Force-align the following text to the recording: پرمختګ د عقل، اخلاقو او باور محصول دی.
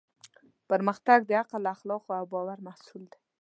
پرمختګ 0.69 1.19
د 1.25 1.31
عقل، 1.41 1.63
اخلاقو 1.75 2.11
او 2.19 2.25
باور 2.33 2.57
محصول 2.67 3.03
دی. 3.11 3.19